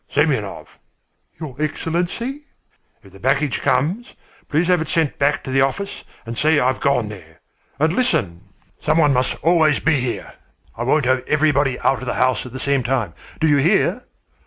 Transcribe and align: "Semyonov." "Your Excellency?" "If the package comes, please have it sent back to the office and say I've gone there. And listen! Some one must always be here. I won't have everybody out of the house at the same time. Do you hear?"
"Semyonov." 0.11 0.79
"Your 1.39 1.55
Excellency?" 1.59 2.41
"If 3.03 3.13
the 3.13 3.19
package 3.19 3.61
comes, 3.61 4.15
please 4.49 4.65
have 4.65 4.81
it 4.81 4.87
sent 4.87 5.19
back 5.19 5.43
to 5.43 5.51
the 5.51 5.61
office 5.61 6.03
and 6.25 6.35
say 6.35 6.57
I've 6.57 6.79
gone 6.79 7.09
there. 7.09 7.39
And 7.77 7.93
listen! 7.93 8.41
Some 8.79 8.97
one 8.97 9.13
must 9.13 9.35
always 9.43 9.79
be 9.79 9.99
here. 9.99 10.33
I 10.75 10.81
won't 10.85 11.05
have 11.05 11.23
everybody 11.27 11.79
out 11.81 11.99
of 11.99 12.07
the 12.07 12.15
house 12.15 12.47
at 12.47 12.51
the 12.51 12.59
same 12.59 12.81
time. 12.81 13.13
Do 13.39 13.45
you 13.47 13.57
hear?" 13.57 14.05